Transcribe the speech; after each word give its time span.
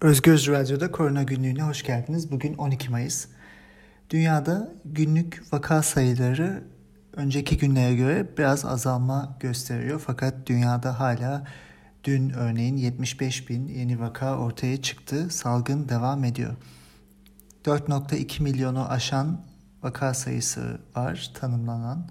Özgür 0.00 0.46
Radyo'da 0.46 0.90
Korona 0.90 1.22
Günlüğü'ne 1.22 1.62
hoş 1.62 1.82
geldiniz. 1.82 2.30
Bugün 2.30 2.54
12 2.54 2.90
Mayıs. 2.90 3.28
Dünyada 4.10 4.72
günlük 4.84 5.42
vaka 5.52 5.82
sayıları 5.82 6.64
önceki 7.12 7.58
günlere 7.58 7.94
göre 7.94 8.26
biraz 8.38 8.64
azalma 8.64 9.36
gösteriyor. 9.40 10.02
Fakat 10.06 10.34
dünyada 10.46 11.00
hala 11.00 11.44
dün 12.04 12.30
örneğin 12.30 12.76
75 12.76 13.48
bin 13.48 13.68
yeni 13.68 14.00
vaka 14.00 14.38
ortaya 14.38 14.82
çıktı. 14.82 15.30
Salgın 15.30 15.88
devam 15.88 16.24
ediyor. 16.24 16.54
4.2 17.64 18.42
milyonu 18.42 18.90
aşan 18.90 19.40
vaka 19.82 20.14
sayısı 20.14 20.80
var 20.96 21.30
tanımlanan 21.40 22.10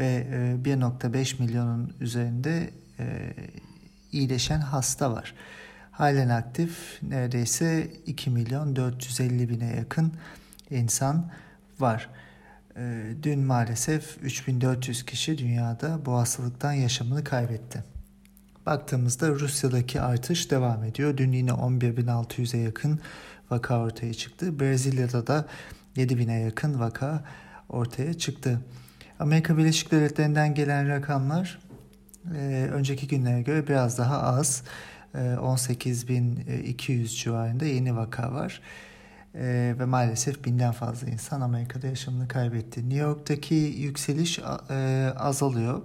ve 0.00 0.26
1.5 0.64 1.36
e, 1.36 1.44
milyonun 1.44 1.96
üzerinde 2.00 2.70
e, 2.98 3.34
iyileşen 4.12 4.60
hasta 4.60 5.12
var. 5.12 5.34
Halen 5.96 6.28
aktif 6.28 7.02
neredeyse 7.02 7.90
2 8.06 8.30
milyon 8.30 8.76
450 8.76 9.48
bine 9.48 9.76
yakın 9.76 10.12
insan 10.70 11.30
var. 11.80 12.10
Ee, 12.76 13.02
dün 13.22 13.40
maalesef 13.40 14.18
3400 14.22 15.06
kişi 15.06 15.38
dünyada 15.38 16.06
bu 16.06 16.12
hastalıktan 16.12 16.72
yaşamını 16.72 17.24
kaybetti. 17.24 17.84
Baktığımızda 18.66 19.28
Rusya'daki 19.28 20.00
artış 20.00 20.50
devam 20.50 20.84
ediyor. 20.84 21.16
Dün 21.16 21.32
yine 21.32 21.50
11.600'e 21.50 22.60
yakın 22.60 23.00
vaka 23.50 23.80
ortaya 23.80 24.14
çıktı. 24.14 24.60
Brezilya'da 24.60 25.26
da 25.26 25.46
7.000'e 25.96 26.40
yakın 26.40 26.80
vaka 26.80 27.24
ortaya 27.68 28.14
çıktı. 28.14 28.60
Amerika 29.18 29.58
Birleşik 29.58 29.90
Devletleri'nden 29.90 30.54
gelen 30.54 30.88
rakamlar 30.88 31.58
e, 32.34 32.68
önceki 32.72 33.08
günlere 33.08 33.42
göre 33.42 33.68
biraz 33.68 33.98
daha 33.98 34.22
az. 34.22 34.62
18.200 35.16 37.02
e, 37.02 37.06
civarında 37.06 37.64
yeni 37.64 37.96
vaka 37.96 38.32
var. 38.32 38.60
E, 39.34 39.74
ve 39.78 39.84
maalesef 39.84 40.44
binden 40.44 40.72
fazla 40.72 41.08
insan 41.08 41.40
Amerika'da 41.40 41.86
yaşamını 41.86 42.28
kaybetti. 42.28 42.80
New 42.80 42.98
York'taki 42.98 43.54
yükseliş 43.54 44.38
e, 44.70 45.12
azalıyor. 45.18 45.82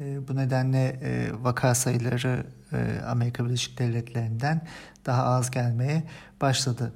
E, 0.00 0.28
bu 0.28 0.36
nedenle 0.36 0.86
e, 1.02 1.30
vaka 1.42 1.74
sayıları 1.74 2.46
e, 2.72 3.00
Amerika 3.06 3.44
Birleşik 3.44 3.78
Devletleri'nden 3.78 4.66
daha 5.06 5.24
az 5.24 5.50
gelmeye 5.50 6.02
başladı. 6.40 6.92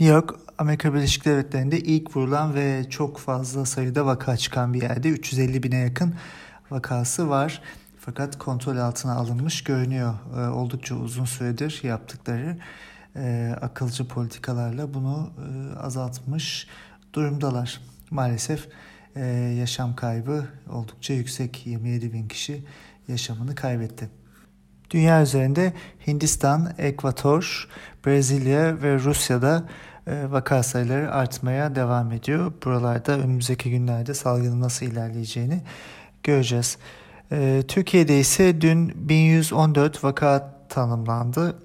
New 0.00 0.14
York, 0.14 0.34
Amerika 0.58 0.94
Birleşik 0.94 1.24
Devletleri'nde 1.24 1.80
ilk 1.80 2.16
vurulan 2.16 2.54
ve 2.54 2.90
çok 2.90 3.18
fazla 3.18 3.64
sayıda 3.64 4.06
vaka 4.06 4.36
çıkan 4.36 4.74
bir 4.74 4.82
yerde 4.82 5.08
350 5.08 5.62
bine 5.62 5.76
yakın 5.76 6.14
vakası 6.70 7.28
var. 7.28 7.62
Fakat 8.06 8.38
kontrol 8.38 8.76
altına 8.76 9.14
alınmış 9.14 9.64
görünüyor. 9.64 10.14
E, 10.36 10.48
oldukça 10.48 10.94
uzun 10.94 11.24
süredir 11.24 11.80
yaptıkları 11.82 12.56
e, 13.16 13.54
akılcı 13.60 14.08
politikalarla 14.08 14.94
bunu 14.94 15.30
e, 15.38 15.78
azaltmış 15.78 16.68
durumdalar. 17.12 17.80
Maalesef 18.10 18.68
e, 19.16 19.24
yaşam 19.58 19.96
kaybı 19.96 20.44
oldukça 20.70 21.14
yüksek. 21.14 21.66
27 21.66 22.12
bin 22.12 22.28
kişi 22.28 22.64
yaşamını 23.08 23.54
kaybetti. 23.54 24.08
Dünya 24.90 25.22
üzerinde 25.22 25.72
Hindistan, 26.06 26.74
Ekvator, 26.78 27.68
Brezilya 28.06 28.82
ve 28.82 28.98
Rusya'da 28.98 29.68
vaka 30.06 30.62
sayıları 30.62 31.12
artmaya 31.12 31.74
devam 31.74 32.12
ediyor. 32.12 32.52
Buralarda 32.64 33.18
önümüzdeki 33.18 33.70
günlerde 33.70 34.14
salgının 34.14 34.60
nasıl 34.60 34.86
ilerleyeceğini 34.86 35.62
göreceğiz. 36.22 36.78
E, 37.32 37.62
Türkiye'de 37.68 38.20
ise 38.20 38.60
dün 38.60 39.08
1114 39.08 40.04
vaka 40.04 40.56
tanımlandı 40.68 41.58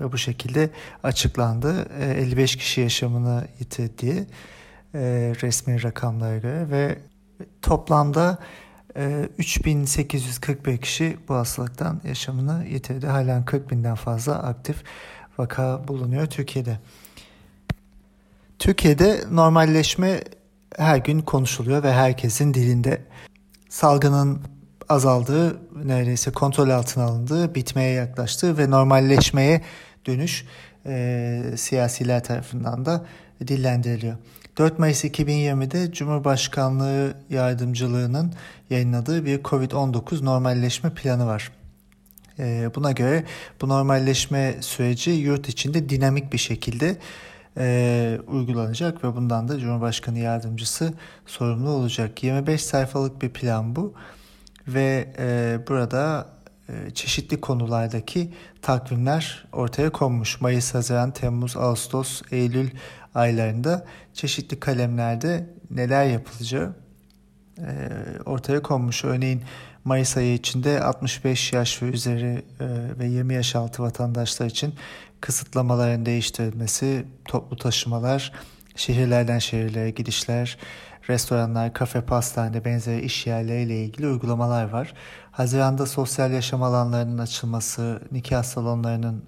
ve 0.00 0.12
bu 0.12 0.18
şekilde 0.18 0.70
açıklandı. 1.02 1.88
55 2.00 2.56
kişi 2.56 2.80
yaşamını 2.80 3.44
yitirdiği 3.60 4.26
resmi 5.42 5.82
rakamlara 5.82 6.38
göre 6.38 6.70
ve 6.70 6.98
toplamda 7.62 8.38
3841 9.38 10.78
kişi 10.78 11.16
bu 11.28 11.34
hastalıktan 11.34 12.00
yaşamını 12.04 12.66
yitirdi. 12.66 13.06
Halen 13.06 13.44
40 13.44 13.70
binden 13.70 13.94
fazla 13.94 14.42
aktif 14.42 14.82
vaka 15.38 15.88
bulunuyor 15.88 16.26
Türkiye'de. 16.26 16.78
Türkiye'de 18.58 19.20
normalleşme 19.30 20.24
her 20.76 20.96
gün 20.96 21.20
konuşuluyor 21.20 21.82
ve 21.82 21.92
herkesin 21.92 22.54
dilinde. 22.54 23.04
Salgının 23.68 24.42
azaldığı, 24.94 25.56
neredeyse 25.84 26.30
kontrol 26.30 26.68
altına 26.68 27.04
alındığı, 27.04 27.54
bitmeye 27.54 27.92
yaklaştığı 27.92 28.58
ve 28.58 28.70
normalleşmeye 28.70 29.62
dönüş 30.06 30.46
e, 30.86 31.42
siyasiler 31.56 32.24
tarafından 32.24 32.86
da 32.86 33.04
dillendiriliyor. 33.48 34.16
4 34.58 34.78
Mayıs 34.78 35.04
2020'de 35.04 35.92
Cumhurbaşkanlığı 35.92 37.14
yardımcılığının 37.30 38.32
yayınladığı 38.70 39.24
bir 39.24 39.42
COVID-19 39.42 40.24
normalleşme 40.24 40.90
planı 40.90 41.26
var. 41.26 41.52
E, 42.38 42.70
buna 42.74 42.92
göre 42.92 43.24
bu 43.60 43.68
normalleşme 43.68 44.54
süreci 44.60 45.10
yurt 45.10 45.48
içinde 45.48 45.88
dinamik 45.88 46.32
bir 46.32 46.38
şekilde 46.38 46.96
e, 47.58 48.18
uygulanacak 48.26 49.04
ve 49.04 49.16
bundan 49.16 49.48
da 49.48 49.58
Cumhurbaşkanı 49.58 50.18
yardımcısı 50.18 50.92
sorumlu 51.26 51.70
olacak. 51.70 52.22
25 52.22 52.62
sayfalık 52.64 53.22
bir 53.22 53.30
plan 53.30 53.76
bu 53.76 53.94
ve 54.68 55.14
e, 55.18 55.58
burada 55.68 56.26
e, 56.68 56.90
çeşitli 56.90 57.40
konulardaki 57.40 58.32
takvimler 58.62 59.46
ortaya 59.52 59.90
konmuş. 59.90 60.40
Mayıs, 60.40 60.74
Haziran, 60.74 61.10
Temmuz, 61.10 61.56
Ağustos, 61.56 62.22
Eylül 62.30 62.70
aylarında 63.14 63.86
çeşitli 64.14 64.60
kalemlerde 64.60 65.50
neler 65.70 66.04
yapılacağı 66.04 66.76
e, 67.58 67.88
ortaya 68.26 68.62
konmuş. 68.62 69.04
Örneğin 69.04 69.42
Mayıs 69.84 70.16
ayı 70.16 70.34
içinde 70.34 70.82
65 70.82 71.52
yaş 71.52 71.82
ve 71.82 71.86
üzeri 71.86 72.42
e, 72.60 72.66
ve 72.98 73.06
20 73.06 73.34
yaş 73.34 73.56
altı 73.56 73.82
vatandaşlar 73.82 74.46
için 74.46 74.74
kısıtlamaların 75.20 76.06
değiştirilmesi, 76.06 77.06
toplu 77.24 77.56
taşımalar, 77.56 78.32
şehirlerden 78.76 79.38
şehirlere 79.38 79.90
gidişler, 79.90 80.58
restoranlar, 81.08 81.72
kafe, 81.72 82.00
pastane 82.00 82.64
benzeri 82.64 83.00
iş 83.00 83.26
yerleriyle 83.26 83.84
ilgili 83.84 84.06
uygulamalar 84.06 84.70
var. 84.70 84.94
Haziranda 85.30 85.86
sosyal 85.86 86.32
yaşam 86.32 86.62
alanlarının 86.62 87.18
açılması, 87.18 88.02
nikah 88.12 88.42
salonlarının 88.42 89.24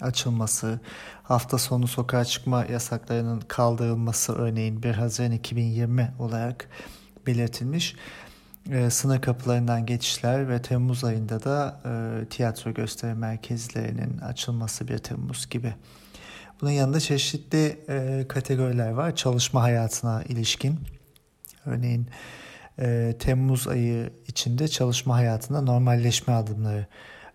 açılması, 0.00 0.80
hafta 1.22 1.58
sonu 1.58 1.86
sokağa 1.86 2.24
çıkma 2.24 2.64
yasaklarının 2.64 3.40
kaldırılması 3.40 4.32
örneğin 4.32 4.82
1 4.82 4.94
Haziran 4.94 5.32
2020 5.32 6.14
olarak 6.18 6.68
belirtilmiş. 7.26 7.96
E, 8.70 8.90
sınır 8.90 9.20
kapılarından 9.20 9.86
geçişler 9.86 10.48
ve 10.48 10.62
Temmuz 10.62 11.04
ayında 11.04 11.44
da 11.44 11.80
e, 11.84 12.24
tiyatro 12.28 12.74
gösteri 12.74 13.14
merkezlerinin 13.14 14.18
açılması 14.18 14.88
1 14.88 14.98
Temmuz 14.98 15.48
gibi. 15.48 15.74
Bunun 16.60 16.70
yanında 16.70 17.00
çeşitli 17.00 17.78
e, 17.88 18.24
kategoriler 18.28 18.90
var 18.90 19.16
çalışma 19.16 19.62
hayatına 19.62 20.22
ilişkin. 20.22 20.80
Örneğin 21.66 22.06
e, 22.78 23.14
Temmuz 23.18 23.68
ayı 23.68 24.10
içinde 24.26 24.68
çalışma 24.68 25.16
hayatında 25.16 25.60
normalleşme 25.60 26.34
adımları 26.34 26.86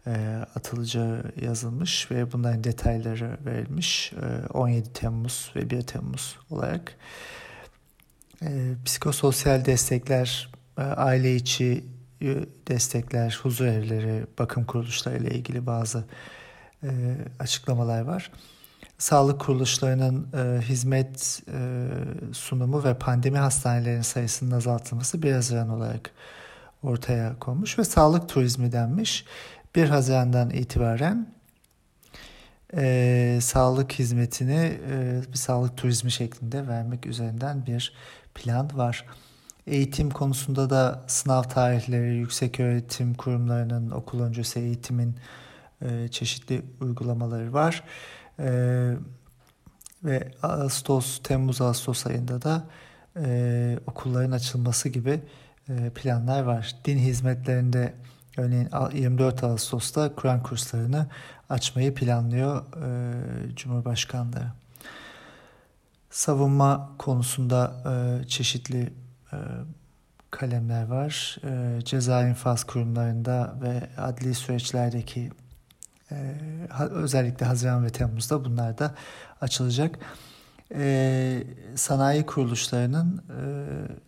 e, 0.07 0.11
atılacağı 0.55 1.31
yazılmış 1.41 2.11
ve 2.11 2.31
bunların 2.31 2.63
detayları 2.63 3.37
verilmiş. 3.45 4.13
E, 4.13 4.47
17 4.47 4.93
Temmuz 4.93 5.51
ve 5.55 5.69
1 5.69 5.81
Temmuz 5.81 6.37
olarak. 6.49 6.95
E, 8.41 8.73
psikososyal 8.85 9.65
destekler, 9.65 10.49
e, 10.77 10.81
aile 10.81 11.35
içi 11.35 11.85
e, 12.21 12.35
destekler, 12.67 13.39
huzur 13.43 13.65
evleri, 13.65 14.25
bakım 14.39 14.65
kuruluşları 14.65 15.17
ile 15.17 15.35
ilgili 15.35 15.65
bazı 15.65 16.03
e, 16.83 16.89
açıklamalar 17.39 18.01
var 18.01 18.31
sağlık 18.97 19.41
kuruluşlarının 19.41 20.27
e, 20.33 20.61
hizmet 20.61 21.41
e, 21.53 21.89
sunumu 22.33 22.83
ve 22.83 22.93
pandemi 22.93 23.37
hastanelerinin 23.37 24.01
sayısının 24.01 24.51
azaltılması 24.51 25.23
1 25.23 25.31
Haziran 25.31 25.69
olarak 25.69 26.11
ortaya 26.83 27.39
konmuş 27.39 27.79
ve 27.79 27.83
sağlık 27.83 28.29
turizmi 28.29 28.71
denmiş. 28.71 29.25
1 29.75 29.89
Haziran'dan 29.89 30.49
itibaren 30.49 31.35
e, 32.73 33.39
sağlık 33.41 33.91
hizmetini 33.91 34.79
e, 34.91 35.21
bir 35.33 35.37
sağlık 35.37 35.77
turizmi 35.77 36.11
şeklinde 36.11 36.67
vermek 36.67 37.05
üzerinden 37.05 37.65
bir 37.65 37.93
plan 38.35 38.69
var. 38.73 39.05
Eğitim 39.67 40.09
konusunda 40.09 40.69
da 40.69 41.03
sınav 41.07 41.43
tarihleri, 41.43 42.15
yüksek 42.15 42.59
öğretim 42.59 43.13
kurumlarının 43.13 43.91
okul 43.91 44.21
öncesi 44.21 44.59
eğitimin 44.59 45.15
e, 45.81 46.07
çeşitli 46.07 46.61
uygulamaları 46.81 47.53
var. 47.53 47.83
E, 48.39 48.91
ve 50.03 50.31
Ağustos, 50.43 51.19
Temmuz, 51.23 51.61
Ağustos 51.61 52.07
ayında 52.07 52.41
da 52.41 52.63
e, 53.17 53.79
okulların 53.87 54.31
açılması 54.31 54.89
gibi 54.89 55.21
e, 55.69 55.89
planlar 55.89 56.43
var. 56.43 56.75
Din 56.85 56.97
hizmetlerinde 56.97 57.93
Örneğin 58.37 58.69
24 58.93 59.43
Ağustos'ta 59.43 60.15
Kur'an 60.15 60.43
kurslarını 60.43 61.07
açmayı 61.49 61.93
planlıyor 61.93 62.63
e, 62.83 63.55
Cumhurbaşkanlığı. 63.55 64.53
Savunma 66.09 66.91
konusunda 66.97 67.73
e, 67.85 68.27
çeşitli 68.27 68.93
e, 69.33 69.37
kalemler 70.31 70.87
var. 70.87 71.37
E, 71.43 71.85
ceza 71.85 72.27
infaz 72.27 72.63
kurumlarında 72.63 73.55
ve 73.61 73.89
adli 73.97 74.35
süreçlerdeki 74.35 75.31
e, 76.11 76.15
özellikle 76.79 77.45
Haziran 77.45 77.85
ve 77.85 77.89
Temmuz'da 77.89 78.45
bunlar 78.45 78.77
da 78.77 78.95
açılacak. 79.41 79.99
E, 80.75 81.43
sanayi 81.75 82.25
kuruluşlarının 82.25 83.17
e, 83.29 83.39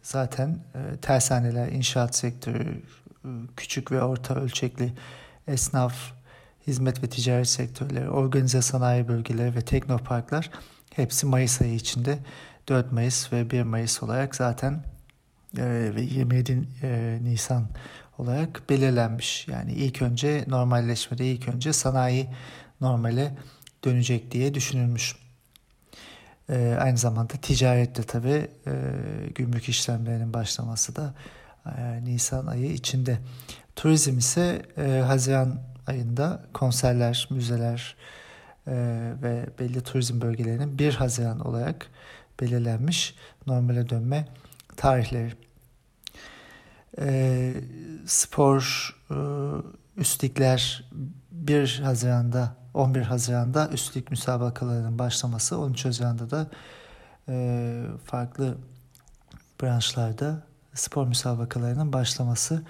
zaten 0.03 0.49
e, 0.75 0.97
tersaneler, 0.97 1.67
inşaat 1.67 2.15
sektörü, 2.15 2.81
e, 3.25 3.29
küçük 3.57 3.91
ve 3.91 4.01
orta 4.01 4.35
ölçekli 4.35 4.93
esnaf, 5.47 5.93
hizmet 6.67 7.03
ve 7.03 7.09
ticaret 7.09 7.47
sektörleri, 7.47 8.09
organize 8.09 8.61
sanayi 8.61 9.07
bölgeleri 9.07 9.55
ve 9.55 9.61
teknoparklar 9.61 10.49
hepsi 10.95 11.25
Mayıs 11.25 11.61
ayı 11.61 11.73
içinde 11.73 12.19
4 12.69 12.91
Mayıs 12.91 13.33
ve 13.33 13.51
1 13.51 13.63
Mayıs 13.63 14.03
olarak 14.03 14.35
zaten 14.35 14.83
e, 15.57 15.91
ve 15.95 16.01
27 16.01 16.67
e, 16.83 17.19
Nisan 17.21 17.67
olarak 18.17 18.69
belirlenmiş. 18.69 19.47
Yani 19.47 19.73
ilk 19.73 20.01
önce 20.01 20.43
normalleşmede 20.47 21.25
ilk 21.25 21.47
önce 21.47 21.73
sanayi 21.73 22.29
normale 22.81 23.37
dönecek 23.83 24.31
diye 24.31 24.53
düşünülmüş. 24.53 25.15
E, 26.49 26.77
aynı 26.79 26.97
zamanda 26.97 27.33
ticarette 27.33 28.03
tabi 28.03 28.47
e, 28.67 28.73
gümrük 29.35 29.69
işlemlerinin 29.69 30.33
başlaması 30.33 30.95
da 30.95 31.13
e, 31.77 32.03
Nisan 32.03 32.47
ayı 32.47 32.71
içinde. 32.71 33.17
Turizm 33.75 34.17
ise 34.17 34.61
e, 34.77 35.01
Haziran 35.07 35.61
ayında 35.87 36.43
konserler, 36.53 37.27
müzeler 37.31 37.95
e, 38.67 38.73
ve 39.23 39.49
belli 39.59 39.81
turizm 39.81 40.21
bölgelerinin 40.21 40.79
1 40.79 40.93
Haziran 40.93 41.39
olarak 41.39 41.87
belirlenmiş 42.41 43.15
normale 43.47 43.89
dönme 43.89 44.27
tarihleri. 44.77 45.46
E, 47.01 47.53
spor 48.05 48.95
e, 49.11 49.15
üstlükler 49.97 50.83
1 51.31 51.79
Haziran'da 51.83 52.55
11 52.73 53.01
Haziran'da 53.01 53.69
üstlük 53.69 54.11
müsabakalarının 54.11 54.99
başlaması 54.99 55.57
13 55.57 55.85
Haziran'da 55.85 56.29
da 56.29 56.47
e, 57.29 57.85
farklı 58.05 58.57
branşlarda 59.61 60.43
spor 60.73 61.07
müsabakalarının 61.07 61.93
başlaması 61.93 62.63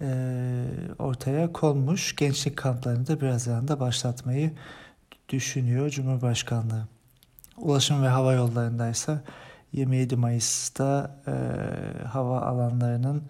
e, 0.00 0.66
ortaya 0.98 1.52
konmuş. 1.52 2.16
Gençlik 2.16 2.56
kamplarını 2.56 3.06
da 3.06 3.20
1 3.20 3.26
Haziran'da 3.26 3.80
başlatmayı 3.80 4.52
düşünüyor 5.28 5.90
Cumhurbaşkanlığı. 5.90 6.88
Ulaşım 7.56 8.02
ve 8.02 8.08
hava 8.08 8.32
yollarında 8.32 8.88
ise 8.88 9.20
27 9.72 10.16
Mayıs'ta 10.16 11.16
e, 11.26 11.32
hava 12.06 12.40
alanlarının 12.40 13.22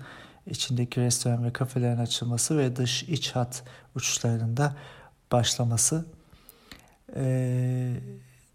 içindeki 0.46 1.00
restoran 1.00 1.44
ve 1.44 1.52
kafelerin 1.52 1.98
açılması 1.98 2.58
ve 2.58 2.76
dış 2.76 3.02
iç 3.02 3.30
hat 3.30 3.64
uçuşlarının 3.94 4.56
da 4.56 4.76
başlaması 5.32 6.04
e, 7.16 7.94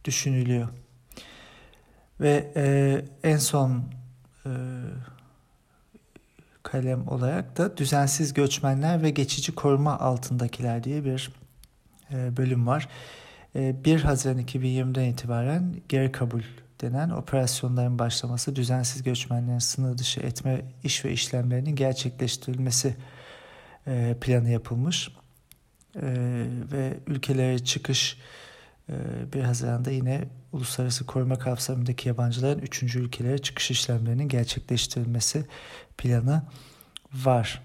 düşünülüyor. 0.06 0.70
Ve 2.22 2.52
e, 2.56 3.06
en 3.24 3.38
son 3.38 3.84
e, 4.46 4.52
kalem 6.64 7.08
olarak 7.08 7.58
da 7.58 7.78
düzensiz 7.78 8.34
göçmenler 8.34 9.04
ve 9.04 9.10
geçici 9.10 9.56
koruma 9.56 10.00
altındakiler 10.00 10.84
diye 10.84 11.06
bir 11.06 11.32
e, 12.12 12.38
bölüm 12.38 12.68
var. 12.68 12.90
E, 13.56 13.86
1 13.86 14.02
Haziran 14.02 14.40
2020'den 14.40 15.04
itibaren 15.04 15.76
geri 15.90 16.12
kabul 16.12 16.42
denen 16.84 17.10
operasyonların 17.10 18.00
başlaması, 18.00 18.56
düzensiz 18.56 19.04
göçmenlerin 19.04 19.60
sınır 19.60 19.98
dışı 19.98 20.20
etme 20.20 20.62
iş 20.84 21.06
ve 21.06 21.12
işlemlerinin 21.12 21.76
gerçekleştirilmesi 21.76 22.96
e, 23.88 24.18
planı 24.22 24.50
yapılmış. 24.50 25.10
E, 25.96 26.12
ve 26.72 27.00
ülkelere 27.08 27.60
çıkış 27.60 28.18
1 28.90 29.40
e, 29.40 29.44
Haziran'da 29.44 29.92
yine 29.92 30.24
uluslararası 30.52 31.06
koruma 31.06 31.40
kapsamındaki 31.40 32.08
yabancıların 32.08 32.60
3. 32.60 32.84
ülkelere 32.96 33.38
çıkış 33.38 33.72
işlemlerinin 33.72 34.28
gerçekleştirilmesi 34.28 35.46
planı 35.98 36.44
var. 37.14 37.62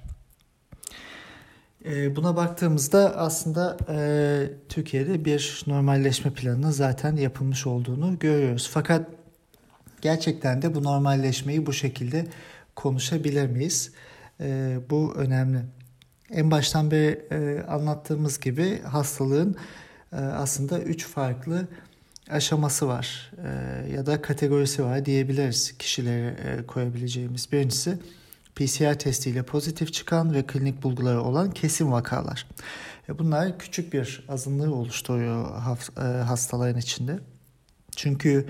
E, 1.88 2.16
buna 2.16 2.36
baktığımızda 2.36 3.16
aslında 3.16 3.76
e, 3.88 3.98
Türkiye'de 4.68 5.24
bir 5.24 5.64
normalleşme 5.66 6.30
planının 6.30 6.70
zaten 6.70 7.16
yapılmış 7.16 7.66
olduğunu 7.66 8.18
görüyoruz. 8.18 8.70
Fakat 8.72 9.06
gerçekten 10.00 10.62
de 10.62 10.74
bu 10.74 10.82
normalleşmeyi 10.84 11.66
bu 11.66 11.72
şekilde 11.72 12.26
konuşabilir 12.76 13.46
miyiz? 13.46 13.92
E, 14.40 14.78
bu 14.90 15.14
önemli. 15.16 15.58
En 16.30 16.50
baştan 16.50 16.90
beri 16.90 17.26
e, 17.30 17.62
anlattığımız 17.68 18.40
gibi 18.40 18.82
hastalığın 18.82 19.56
e, 20.12 20.16
aslında 20.16 20.78
üç 20.78 21.06
farklı 21.06 21.68
aşaması 22.30 22.88
var 22.88 23.32
e, 23.44 23.92
ya 23.92 24.06
da 24.06 24.22
kategorisi 24.22 24.84
var 24.84 25.04
diyebiliriz 25.04 25.78
kişilere 25.78 26.36
e, 26.44 26.66
koyabileceğimiz. 26.66 27.52
Birincisi 27.52 27.98
PCR 28.58 28.98
testiyle 28.98 29.42
pozitif 29.42 29.92
çıkan 29.92 30.34
ve 30.34 30.46
klinik 30.46 30.82
bulguları 30.82 31.22
olan 31.22 31.50
kesin 31.50 31.92
vakalar. 31.92 32.46
E, 33.08 33.18
bunlar 33.18 33.58
küçük 33.58 33.92
bir 33.92 34.24
azınlığı 34.28 34.74
oluşturuyor 34.74 35.46
e, 35.96 36.00
hastaların 36.00 36.78
içinde. 36.78 37.18
Çünkü 37.96 38.46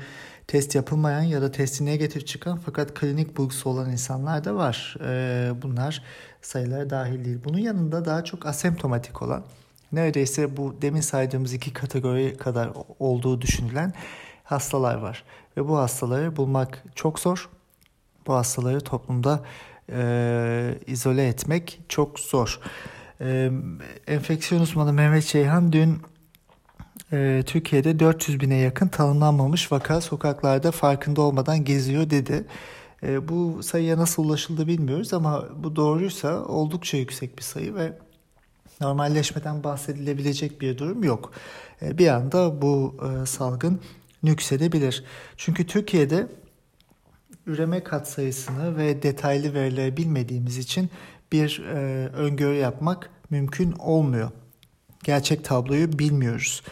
test 0.46 0.74
yapılmayan 0.74 1.22
ya 1.22 1.42
da 1.42 1.50
testi 1.50 1.86
negatif 1.86 2.26
çıkan 2.26 2.58
fakat 2.58 2.94
klinik 2.94 3.36
bulgusu 3.36 3.70
olan 3.70 3.90
insanlar 3.90 4.44
da 4.44 4.54
var. 4.54 4.96
E, 5.04 5.50
bunlar 5.62 6.02
sayılara 6.42 6.90
dahil 6.90 7.24
değil. 7.24 7.38
Bunun 7.44 7.58
yanında 7.58 8.04
daha 8.04 8.24
çok 8.24 8.46
asemptomatik 8.46 9.22
olan 9.22 9.44
neredeyse 9.92 10.56
bu 10.56 10.76
demin 10.82 11.00
saydığımız 11.00 11.52
iki 11.52 11.72
kategori 11.72 12.36
kadar 12.36 12.70
olduğu 12.98 13.40
düşünülen 13.40 13.92
hastalar 14.44 14.94
var. 14.94 15.24
Ve 15.56 15.68
bu 15.68 15.78
hastaları 15.78 16.36
bulmak 16.36 16.84
çok 16.94 17.18
zor. 17.18 17.48
Bu 18.26 18.34
hastaları 18.34 18.80
toplumda 18.80 19.44
e, 19.92 20.74
izole 20.86 21.28
etmek 21.28 21.80
çok 21.88 22.20
zor. 22.20 22.60
E, 23.20 23.50
enfeksiyon 24.06 24.62
uzmanı 24.62 24.92
Mehmet 24.92 25.26
Ceyhan 25.26 25.72
dün 25.72 25.98
e, 27.12 27.42
Türkiye'de 27.46 27.98
400 27.98 28.40
bine 28.40 28.56
yakın 28.56 28.88
tanımlanmamış 28.88 29.72
vaka 29.72 30.00
sokaklarda 30.00 30.70
farkında 30.70 31.20
olmadan 31.22 31.64
geziyor 31.64 32.10
dedi. 32.10 32.44
E, 33.02 33.28
bu 33.28 33.62
sayıya 33.62 33.98
nasıl 33.98 34.24
ulaşıldı 34.24 34.66
bilmiyoruz 34.66 35.14
ama 35.14 35.44
bu 35.56 35.76
doğruysa 35.76 36.44
oldukça 36.44 36.96
yüksek 36.96 37.38
bir 37.38 37.42
sayı 37.42 37.74
ve 37.74 37.92
normalleşmeden 38.80 39.64
bahsedilebilecek 39.64 40.60
bir 40.60 40.78
durum 40.78 41.04
yok. 41.04 41.32
E, 41.82 41.98
bir 41.98 42.08
anda 42.08 42.62
bu 42.62 42.96
e, 43.02 43.26
salgın 43.26 43.80
nüksedebilir. 44.22 45.04
Çünkü 45.36 45.66
Türkiye'de 45.66 46.26
üreme 47.48 47.84
katsayısını 47.84 48.76
ve 48.76 49.02
detaylı 49.02 49.54
verileri 49.54 49.96
bilmediğimiz 49.96 50.58
için 50.58 50.90
bir 51.32 51.64
e, 51.64 52.08
öngörü 52.08 52.56
yapmak 52.56 53.10
mümkün 53.30 53.72
olmuyor. 53.72 54.30
Gerçek 55.04 55.44
tabloyu 55.44 55.98
bilmiyoruz. 55.98 56.62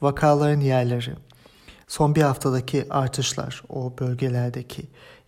Vakaların 0.00 0.60
yerleri, 0.60 1.14
son 1.88 2.14
bir 2.14 2.22
haftadaki 2.22 2.86
artışlar, 2.90 3.62
o 3.68 3.94
bölgelerdeki 4.00 4.82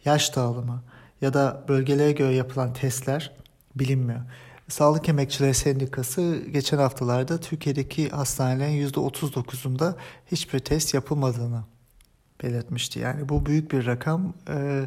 yaş 0.05 0.37
dağılımı 0.37 0.83
ya 1.21 1.35
da 1.35 1.65
bölgelere 1.69 2.13
göre 2.13 2.35
yapılan 2.35 2.73
testler 2.73 3.33
bilinmiyor. 3.75 4.21
Sağlık 4.69 5.09
Emekçileri 5.09 5.55
Sendikası 5.55 6.43
geçen 6.53 6.79
haftalarda 6.79 7.41
Türkiye'deki 7.41 8.09
hastanelerin 8.09 8.89
%39'unda 8.89 9.95
hiçbir 10.33 10.59
test 10.59 10.95
yapılmadığını 10.95 11.63
belirtmişti. 12.43 12.99
Yani 12.99 13.29
bu 13.29 13.47
büyük 13.47 13.73
bir 13.73 13.87
rakam. 13.87 14.35
Ee, 14.49 14.85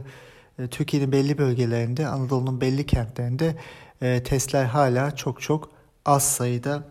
e, 0.60 0.68
Türkiye'nin 0.68 1.12
belli 1.12 1.38
bölgelerinde, 1.38 2.08
Anadolu'nun 2.08 2.62
belli 2.62 2.86
kentlerinde 2.86 3.56
e, 4.02 4.24
testler 4.24 4.66
hala 4.66 5.16
çok 5.16 5.42
çok 5.42 5.70
az 6.06 6.24
sayıda 6.24 6.84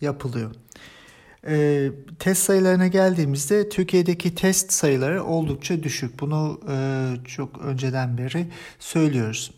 yapılıyor. 0.00 0.54
E, 1.46 1.88
test 2.18 2.42
sayılarına 2.42 2.86
geldiğimizde 2.86 3.68
Türkiye'deki 3.68 4.34
test 4.34 4.72
sayıları 4.72 5.24
oldukça 5.24 5.82
düşük. 5.82 6.20
Bunu 6.20 6.60
e, 6.68 6.76
çok 7.24 7.58
önceden 7.58 8.18
beri 8.18 8.46
söylüyoruz. 8.78 9.54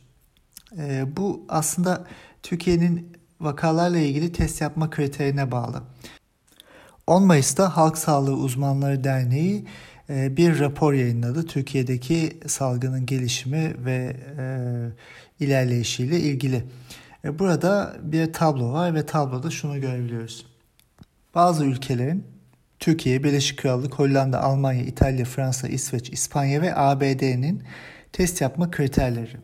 E, 0.78 1.04
bu 1.16 1.45
aslında 1.49 2.06
Türkiye'nin 2.42 3.12
vakalarla 3.40 3.99
ilgili 3.99 4.33
test 4.33 4.61
yapma 4.61 4.90
kriterine 4.90 5.52
bağlı. 5.52 5.83
10 7.06 7.23
Mayıs'ta 7.23 7.76
Halk 7.76 7.99
Sağlığı 7.99 8.37
Uzmanları 8.37 9.04
Derneği 9.04 9.56
e, 9.56 9.66
bir 10.08 10.60
rapor 10.60 10.92
yayınladı. 10.92 11.46
Türkiye'deki 11.46 12.36
salgının 12.46 13.06
gelişimi 13.06 13.75
ve 13.84 14.16
e, 14.38 15.44
ilerleyişiyle 15.44 16.20
ilgili. 16.20 16.64
E, 17.25 17.38
burada 17.38 17.96
bir 18.02 18.32
tablo 18.32 18.72
var 18.72 18.94
ve 18.94 19.06
tabloda 19.06 19.50
şunu 19.50 19.80
görebiliyoruz. 19.80 20.46
Bazı 21.34 21.64
ülkelerin 21.64 22.25
Türkiye, 22.78 23.25
Birleşik 23.25 23.58
Krallık, 23.58 23.94
Hollanda, 23.94 24.42
Almanya, 24.42 24.82
İtalya, 24.82 25.25
Fransa, 25.25 25.68
İsveç, 25.68 26.10
İspanya 26.10 26.62
ve 26.62 26.76
ABD'nin 26.76 27.62
test 28.12 28.40
yapma 28.40 28.70
kriterleri. 28.70 29.36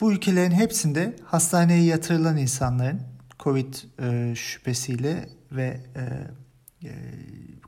Bu 0.00 0.12
ülkelerin 0.12 0.50
hepsinde 0.50 1.16
hastaneye 1.24 1.84
yatırılan 1.84 2.36
insanların 2.36 3.00
COVID 3.40 3.74
e, 4.02 4.34
şüphesiyle 4.34 5.28
ve 5.52 5.80
e, 5.96 6.02
e, 6.88 6.92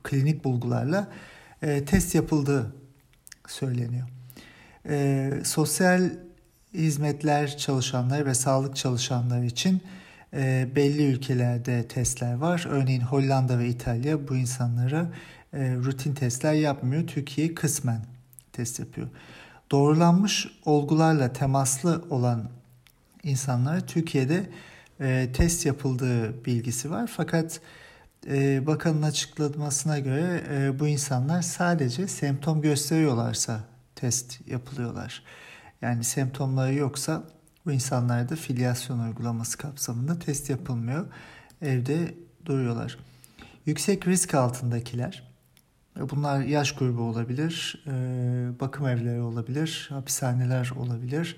klinik 0.02 0.44
bulgularla 0.44 1.08
e, 1.64 1.84
test 1.84 2.14
yapıldığı 2.14 2.72
söyleniyor. 3.48 4.08
E, 4.88 5.30
sosyal 5.44 6.10
hizmetler 6.74 7.56
çalışanları 7.56 8.26
ve 8.26 8.34
sağlık 8.34 8.76
çalışanları 8.76 9.44
için 9.44 9.82
e, 10.32 10.68
belli 10.76 11.02
ülkelerde 11.04 11.88
testler 11.88 12.34
var. 12.34 12.66
Örneğin 12.68 13.00
Hollanda 13.00 13.58
ve 13.58 13.68
İtalya 13.68 14.28
bu 14.28 14.36
insanlara 14.36 15.10
e, 15.52 15.74
rutin 15.74 16.14
testler 16.14 16.52
yapmıyor. 16.52 17.06
Türkiye 17.06 17.54
kısmen 17.54 18.00
test 18.52 18.78
yapıyor. 18.78 19.08
Doğrulanmış 19.70 20.48
olgularla 20.64 21.32
temaslı 21.32 22.04
olan 22.10 22.50
insanlara 23.22 23.80
Türkiye'de 23.80 24.46
e, 25.00 25.28
test 25.32 25.66
yapıldığı 25.66 26.44
bilgisi 26.44 26.90
var. 26.90 27.10
Fakat 27.16 27.60
e, 28.26 28.66
bakanın 28.66 29.02
açıklamasına 29.02 29.98
göre 29.98 30.44
e, 30.50 30.80
bu 30.80 30.86
insanlar 30.86 31.42
sadece 31.42 32.08
semptom 32.08 32.62
gösteriyorlarsa 32.62 33.60
test 33.94 34.48
yapılıyorlar. 34.48 35.22
Yani 35.82 36.04
semptomları 36.04 36.74
yoksa 36.74 37.24
bu 37.66 37.72
insanlarda 37.72 38.36
filyasyon 38.36 38.98
uygulaması 38.98 39.58
kapsamında 39.58 40.18
test 40.18 40.50
yapılmıyor. 40.50 41.06
Evde 41.62 42.14
duruyorlar. 42.46 42.98
Yüksek 43.66 44.08
risk 44.08 44.34
altındakiler, 44.34 45.34
bunlar 45.96 46.40
yaş 46.40 46.74
grubu 46.74 47.02
olabilir, 47.02 47.84
e, 47.86 47.92
bakım 48.60 48.88
evleri 48.88 49.20
olabilir, 49.20 49.86
hapishaneler 49.90 50.70
olabilir 50.70 51.36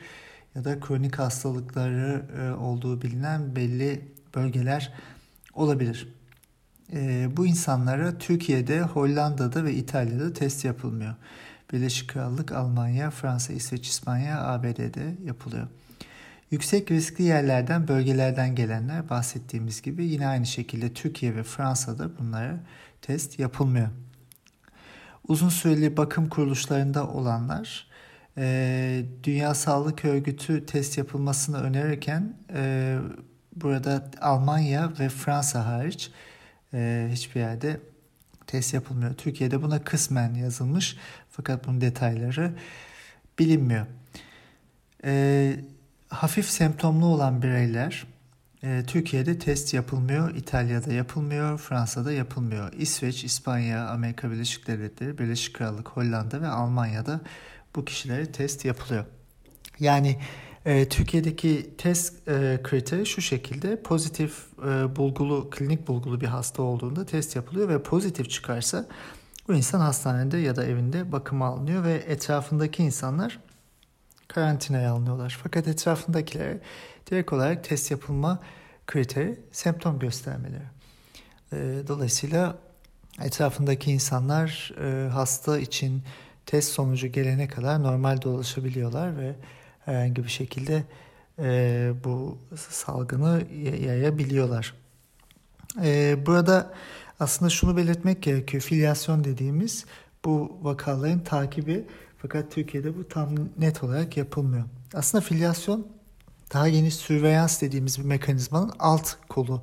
ya 0.54 0.64
da 0.64 0.80
kronik 0.80 1.18
hastalıkları 1.18 2.22
e, 2.40 2.50
olduğu 2.50 3.02
bilinen 3.02 3.56
belli 3.56 4.12
bölgeler 4.34 4.92
olabilir. 5.54 6.15
E, 6.92 7.28
bu 7.36 7.46
insanlara 7.46 8.18
Türkiye'de, 8.18 8.82
Hollanda'da 8.82 9.64
ve 9.64 9.74
İtalya'da 9.74 10.32
test 10.32 10.64
yapılmıyor. 10.64 11.14
Birleşik 11.72 12.10
Krallık, 12.10 12.52
Almanya, 12.52 13.10
Fransa, 13.10 13.52
İsveç, 13.52 13.88
İspanya, 13.88 14.46
ABD'de 14.46 15.14
yapılıyor. 15.24 15.66
Yüksek 16.50 16.90
riskli 16.90 17.22
yerlerden, 17.22 17.88
bölgelerden 17.88 18.54
gelenler 18.54 19.10
bahsettiğimiz 19.10 19.82
gibi 19.82 20.04
yine 20.04 20.26
aynı 20.26 20.46
şekilde 20.46 20.92
Türkiye 20.92 21.36
ve 21.36 21.42
Fransa'da 21.42 22.18
bunlara 22.18 22.60
test 23.02 23.38
yapılmıyor. 23.38 23.88
Uzun 25.28 25.48
süreli 25.48 25.96
bakım 25.96 26.28
kuruluşlarında 26.28 27.08
olanlar 27.08 27.86
e, 28.38 29.04
Dünya 29.24 29.54
Sağlık 29.54 30.04
Örgütü 30.04 30.66
test 30.66 30.98
yapılmasını 30.98 31.62
önerirken 31.62 32.36
e, 32.54 32.98
burada 33.56 34.10
Almanya 34.20 34.92
ve 35.00 35.08
Fransa 35.08 35.66
hariç 35.66 36.10
e, 36.74 37.08
hiçbir 37.12 37.40
yerde 37.40 37.80
test 38.46 38.74
yapılmıyor. 38.74 39.14
Türkiye'de 39.14 39.62
buna 39.62 39.84
kısmen 39.84 40.34
yazılmış 40.34 40.96
fakat 41.30 41.66
bunun 41.66 41.80
detayları 41.80 42.52
bilinmiyor. 43.38 43.86
E, 45.04 45.54
hafif 46.08 46.50
semptomlu 46.50 47.06
olan 47.06 47.42
bireyler 47.42 48.06
e, 48.62 48.82
Türkiye'de 48.86 49.38
test 49.38 49.74
yapılmıyor, 49.74 50.34
İtalya'da 50.34 50.92
yapılmıyor, 50.92 51.58
Fransa'da 51.58 52.12
yapılmıyor. 52.12 52.72
İsveç, 52.72 53.24
İspanya, 53.24 53.88
Amerika 53.88 54.30
Birleşik 54.30 54.66
Devletleri, 54.66 55.18
Birleşik 55.18 55.54
Krallık, 55.54 55.88
Hollanda 55.88 56.42
ve 56.42 56.48
Almanya'da 56.48 57.20
bu 57.76 57.84
kişilere 57.84 58.32
test 58.32 58.64
yapılıyor. 58.64 59.04
Yani 59.80 60.18
e, 60.66 60.88
Türkiye'deki 60.88 61.70
test 61.78 62.28
e, 62.28 62.60
kriteri 62.62 63.06
şu 63.06 63.20
şekilde 63.20 63.82
pozitif 63.82 64.46
e, 64.58 64.96
bulgulu, 64.96 65.50
klinik 65.50 65.88
bulgulu 65.88 66.20
bir 66.20 66.26
hasta 66.26 66.62
olduğunda 66.62 67.06
test 67.06 67.36
yapılıyor 67.36 67.68
ve 67.68 67.82
pozitif 67.82 68.30
çıkarsa 68.30 68.86
bu 69.48 69.54
insan 69.54 69.80
hastanede 69.80 70.38
ya 70.38 70.56
da 70.56 70.64
evinde 70.64 71.12
bakıma 71.12 71.46
alınıyor 71.46 71.84
ve 71.84 71.94
etrafındaki 71.94 72.82
insanlar 72.82 73.38
karantinaya 74.28 74.92
alınıyorlar. 74.92 75.38
Fakat 75.42 75.68
etrafındakilere 75.68 76.60
direkt 77.10 77.32
olarak 77.32 77.64
test 77.64 77.90
yapılma 77.90 78.38
kriteri 78.86 79.40
semptom 79.52 79.98
göstermeleri. 79.98 80.64
E, 81.52 81.56
dolayısıyla 81.88 82.58
etrafındaki 83.22 83.92
insanlar 83.92 84.74
e, 84.80 85.08
hasta 85.08 85.58
için 85.58 86.02
test 86.46 86.72
sonucu 86.72 87.06
gelene 87.06 87.48
kadar 87.48 87.82
normal 87.82 88.22
dolaşabiliyorlar 88.22 89.16
ve 89.16 89.34
herhangi 89.86 90.24
bir 90.24 90.28
şekilde 90.28 90.84
e, 91.38 91.92
bu 92.04 92.38
salgını 92.56 93.42
yayabiliyorlar. 93.86 94.74
E, 95.82 96.16
burada 96.26 96.72
aslında 97.20 97.50
şunu 97.50 97.76
belirtmek 97.76 98.22
gerekiyor. 98.22 98.62
Filyasyon 98.62 99.24
dediğimiz 99.24 99.84
bu 100.24 100.58
vakaların 100.62 101.20
takibi 101.20 101.84
fakat 102.18 102.52
Türkiye'de 102.52 102.96
bu 102.96 103.08
tam 103.08 103.28
net 103.58 103.84
olarak 103.84 104.16
yapılmıyor. 104.16 104.64
Aslında 104.94 105.24
filyasyon 105.24 105.86
daha 106.54 106.68
geniş 106.68 106.94
sürveyans 106.94 107.62
dediğimiz 107.62 107.98
bir 107.98 108.04
mekanizmanın 108.04 108.72
alt 108.78 109.14
kolu. 109.28 109.62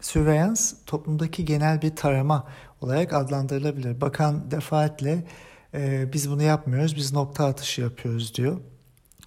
Sürveyans 0.00 0.74
toplumdaki 0.86 1.44
genel 1.44 1.82
bir 1.82 1.96
tarama 1.96 2.48
olarak 2.80 3.12
adlandırılabilir. 3.12 4.00
Bakan 4.00 4.50
defaatle 4.50 5.24
e, 5.74 6.12
biz 6.12 6.30
bunu 6.30 6.42
yapmıyoruz, 6.42 6.96
biz 6.96 7.12
nokta 7.12 7.46
atışı 7.46 7.80
yapıyoruz 7.80 8.34
diyor. 8.34 8.60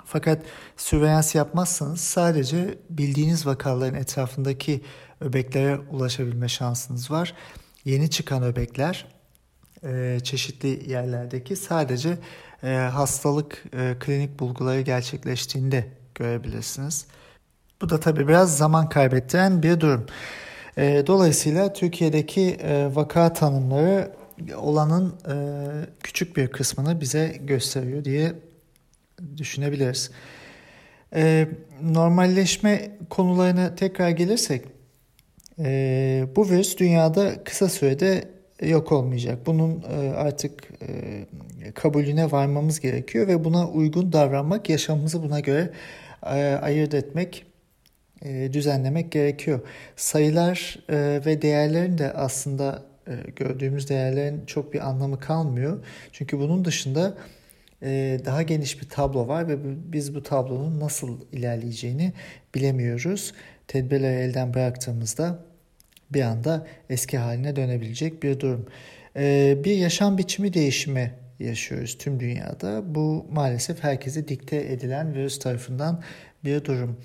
Fakat 0.06 0.42
sürveyans 0.78 1.36
yapmazsanız 1.36 2.02
sadece 2.02 2.78
bildiğiniz 2.90 3.46
vakaların 3.46 3.96
etrafındaki 3.96 4.82
öbeklere 5.22 5.78
ulaşabilme 5.78 6.48
şansınız 6.48 7.12
var. 7.12 7.34
Yeni 7.86 8.10
çıkan 8.10 8.44
öbekler 8.44 9.06
e, 9.84 10.20
çeşitli 10.24 10.92
yerlerdeki 10.92 11.56
sadece 11.56 12.18
e, 12.64 12.68
hastalık 12.68 13.64
e, 13.74 13.96
klinik 14.00 14.40
bulguları 14.40 14.82
gerçekleştiğinde 14.82 15.88
görebilirsiniz. 16.16 17.06
Bu 17.82 17.90
da 17.90 18.00
tabii 18.00 18.28
biraz 18.28 18.58
zaman 18.58 18.90
kaybettiren 18.90 19.64
bir 19.64 19.80
durum. 19.80 20.06
Dolayısıyla 21.08 21.74
Türkiye'deki 21.74 22.58
vaka 22.94 23.34
tanımları 23.34 24.12
olanın 24.56 25.16
küçük 26.04 26.38
bir 26.38 26.48
kısmını 26.48 27.02
bize 27.02 27.38
gösteriyor 27.42 28.06
diye 28.06 28.34
düşünebiliriz. 29.38 30.12
E, 31.16 31.48
normalleşme 31.82 32.92
konularına 33.10 33.76
tekrar 33.76 34.10
gelirsek, 34.10 34.62
e, 35.60 36.28
bu 36.36 36.50
virüs 36.50 36.78
dünyada 36.78 37.44
kısa 37.44 37.70
sürede 37.70 38.24
yok 38.62 38.92
olmayacak. 38.92 39.40
Bunun 39.46 39.84
e, 39.92 40.10
artık 40.10 40.70
e, 40.82 41.72
kabulüne 41.72 42.32
varmamız 42.32 42.80
gerekiyor 42.80 43.28
ve 43.28 43.44
buna 43.44 43.70
uygun 43.70 44.14
davranmak, 44.14 44.70
yaşamımızı 44.70 45.24
buna 45.24 45.40
göre 45.40 45.70
e, 46.26 46.60
ayırt 46.62 46.94
etmek, 46.94 47.46
düzenlemek 48.54 49.12
gerekiyor. 49.12 49.60
Sayılar 49.96 50.80
ve 51.26 51.42
değerlerin 51.42 51.98
de 51.98 52.14
aslında 52.14 52.84
gördüğümüz 53.36 53.90
değerlerin 53.90 54.46
çok 54.46 54.74
bir 54.74 54.88
anlamı 54.90 55.20
kalmıyor. 55.20 55.86
Çünkü 56.12 56.40
bunun 56.40 56.66
dışında 56.66 57.18
daha 58.26 58.42
geniş 58.42 58.82
bir 58.82 58.90
tablo 58.90 59.28
var 59.28 59.48
ve 59.48 59.58
biz 59.94 60.16
bu 60.16 60.24
tablonun 60.24 60.80
nasıl 60.80 61.20
ilerleyeceğini 61.32 62.14
bilemiyoruz. 62.56 63.34
Tedbirleri 63.68 64.16
elden 64.16 64.54
bıraktığımızda 64.54 65.40
bir 66.14 66.22
anda 66.22 66.68
eski 66.90 67.18
haline 67.18 67.56
dönebilecek 67.56 68.24
bir 68.24 68.40
durum. 68.40 68.66
Ee, 69.16 69.58
bir 69.64 69.76
yaşam 69.76 70.18
biçimi 70.18 70.54
değişimi 70.54 71.14
yaşıyoruz 71.40 71.98
tüm 71.98 72.20
dünyada. 72.20 72.96
Bu 72.96 73.26
maalesef 73.32 73.84
herkese 73.84 74.28
dikte 74.28 74.58
edilen 74.58 75.14
virüs 75.14 75.40
tarafından 75.40 76.04
bir 76.44 76.66
durum. 76.66 76.98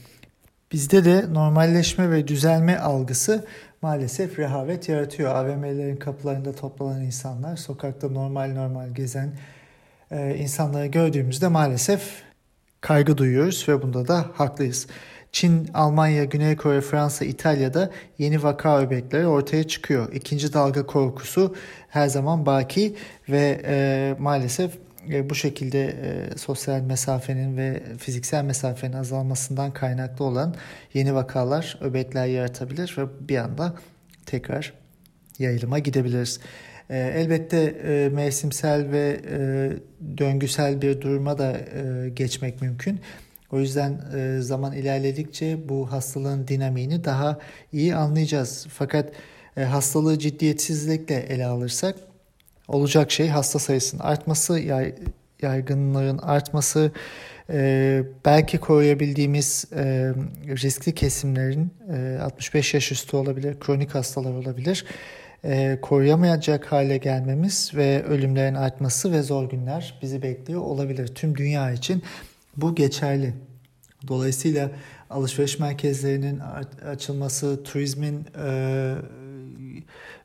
Bizde 0.72 1.04
de 1.04 1.34
normalleşme 1.34 2.10
ve 2.10 2.28
düzelme 2.28 2.76
algısı 2.76 3.46
maalesef 3.82 4.38
rehavet 4.38 4.88
yaratıyor. 4.88 5.34
AVM'lerin 5.34 5.96
kapılarında 5.96 6.52
toplanan 6.52 7.02
insanlar, 7.02 7.56
sokakta 7.56 8.08
normal 8.08 8.52
normal 8.52 8.94
gezen 8.94 9.32
e, 10.10 10.36
insanları 10.36 10.86
gördüğümüzde 10.86 11.48
maalesef 11.48 12.22
kaygı 12.80 13.18
duyuyoruz 13.18 13.64
ve 13.68 13.82
bunda 13.82 14.08
da 14.08 14.26
haklıyız. 14.34 14.86
Çin, 15.32 15.68
Almanya, 15.74 16.24
Güney 16.24 16.56
Kore, 16.56 16.80
Fransa, 16.80 17.24
İtalya'da 17.24 17.90
yeni 18.18 18.42
vaka 18.42 18.80
öbekleri 18.80 19.26
ortaya 19.26 19.68
çıkıyor. 19.68 20.12
İkinci 20.12 20.52
dalga 20.52 20.86
korkusu 20.86 21.54
her 21.88 22.06
zaman 22.06 22.46
baki 22.46 22.96
ve 23.28 23.60
e, 23.64 24.14
maalesef 24.18 24.72
bu 25.24 25.34
şekilde 25.34 25.96
sosyal 26.36 26.80
mesafenin 26.80 27.56
ve 27.56 27.82
fiziksel 27.98 28.44
mesafenin 28.44 28.92
azalmasından 28.92 29.72
kaynaklı 29.72 30.24
olan 30.24 30.54
yeni 30.94 31.14
vakalar, 31.14 31.78
öbekler 31.80 32.26
yaratabilir 32.26 32.94
ve 32.98 33.28
bir 33.28 33.36
anda 33.36 33.74
tekrar 34.26 34.72
yayılıma 35.38 35.78
gidebiliriz. 35.78 36.40
Elbette 36.90 38.08
mevsimsel 38.12 38.92
ve 38.92 39.20
döngüsel 40.18 40.82
bir 40.82 41.00
duruma 41.00 41.38
da 41.38 41.56
geçmek 42.14 42.62
mümkün. 42.62 43.00
O 43.52 43.60
yüzden 43.60 44.00
zaman 44.40 44.72
ilerledikçe 44.72 45.68
bu 45.68 45.92
hastalığın 45.92 46.48
dinamiğini 46.48 47.04
daha 47.04 47.38
iyi 47.72 47.94
anlayacağız. 47.94 48.66
Fakat 48.70 49.10
hastalığı 49.54 50.18
ciddiyetsizlikle 50.18 51.14
ele 51.14 51.46
alırsak 51.46 51.94
olacak 52.68 53.10
şey 53.10 53.28
hasta 53.28 53.58
sayısının 53.58 54.02
artması, 54.02 54.58
yay, 54.58 54.94
yaygınlığın 55.42 56.18
artması, 56.18 56.92
e, 57.50 58.02
belki 58.24 58.58
koruyabildiğimiz 58.58 59.64
e, 59.76 60.12
riskli 60.46 60.94
kesimlerin 60.94 61.70
e, 61.92 62.18
65 62.22 62.74
yaş 62.74 62.92
üstü 62.92 63.16
olabilir, 63.16 63.60
kronik 63.60 63.94
hastalar 63.94 64.32
olabilir. 64.32 64.84
E, 65.44 65.78
koruyamayacak 65.82 66.72
hale 66.72 66.98
gelmemiz 66.98 67.70
ve 67.74 68.04
ölümlerin 68.04 68.54
artması 68.54 69.12
ve 69.12 69.22
zor 69.22 69.50
günler 69.50 69.98
bizi 70.02 70.22
bekliyor 70.22 70.60
olabilir. 70.60 71.06
Tüm 71.06 71.36
dünya 71.36 71.72
için 71.72 72.02
bu 72.56 72.74
geçerli. 72.74 73.34
Dolayısıyla 74.08 74.70
alışveriş 75.10 75.58
merkezlerinin 75.58 76.40
açılması, 76.86 77.62
turizmin 77.64 78.26
e, 78.46 78.94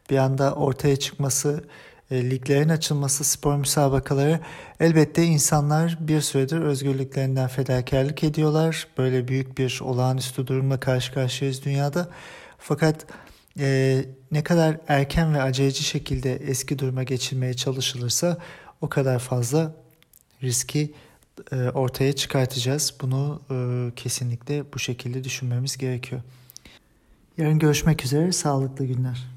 bir 0.10 0.18
anda 0.18 0.56
ortaya 0.56 0.96
çıkması, 0.96 1.64
e, 2.12 2.30
liglerin 2.30 2.70
açılması, 2.70 3.24
spor 3.24 3.56
müsabakaları 3.56 4.40
elbette 4.80 5.24
insanlar 5.24 5.98
bir 6.00 6.22
süredir 6.22 6.60
özgürlüklerinden 6.60 7.48
fedakarlık 7.48 8.24
ediyorlar. 8.24 8.88
Böyle 8.98 9.28
büyük 9.28 9.58
bir 9.58 9.80
olağanüstü 9.84 10.48
durumla 10.48 10.80
karşı 10.80 11.14
karşıyayız 11.14 11.66
dünyada. 11.66 12.08
Fakat 12.58 13.06
e, 13.60 14.06
ne 14.32 14.44
kadar 14.44 14.78
erken 14.88 15.34
ve 15.34 15.42
aceleci 15.42 15.84
şekilde 15.84 16.36
eski 16.36 16.80
duruma 16.80 17.04
geçilmeye 17.04 17.54
çalışılırsa 17.54 18.38
o 18.82 18.90
kadar 18.90 19.20
fazla 19.20 19.76
riski 20.44 20.94
e, 21.52 21.56
ortaya 21.56 22.14
çıkartacağız. 22.14 22.94
Bunu 23.02 23.42
e, 23.52 23.56
kesinlikle 23.96 24.64
bu 24.74 24.80
şekilde 24.80 25.24
düşünmemiz 25.24 25.78
gerekiyor. 25.78 26.22
Yarın 27.38 27.60
görüşmek 27.60 28.06
üzere. 28.06 28.32
Sağlıklı 28.32 28.86
günler. 28.86 29.33